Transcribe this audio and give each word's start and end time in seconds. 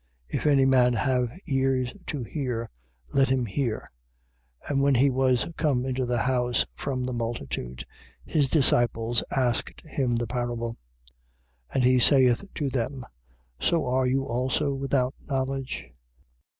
7:16. 0.31 0.37
If 0.39 0.45
any 0.47 0.65
man 0.65 0.93
have 0.93 1.31
ears 1.45 1.93
to 2.07 2.23
hear, 2.23 2.71
let 3.13 3.29
him 3.29 3.45
hear. 3.45 3.87
7:17. 4.65 4.69
And 4.71 4.81
when 4.81 4.95
he 4.95 5.11
was 5.11 5.47
come 5.57 5.85
into 5.85 6.07
the 6.07 6.17
house 6.23 6.65
from 6.73 7.05
the 7.05 7.13
multitude, 7.13 7.85
his 8.25 8.49
disciples 8.49 9.23
asked 9.29 9.81
him 9.85 10.15
the 10.15 10.25
parable. 10.25 10.71
7:18. 11.71 11.75
And 11.75 11.83
he 11.83 11.99
saith 11.99 12.45
to 12.55 12.71
them: 12.71 13.05
So 13.59 13.85
are 13.85 14.07
you 14.07 14.23
also 14.23 14.73
without 14.73 15.13
knowledge? 15.27 15.85